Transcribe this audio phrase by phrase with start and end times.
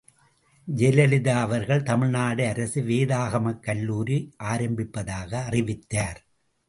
[0.67, 4.33] ஜெயலலிதா அவர்கள் தமிழ்நாடு அரசு வேதாகமக் கல்லூரி
[4.43, 6.25] ஆரம்பிப்பதாக அறிவித்தார்.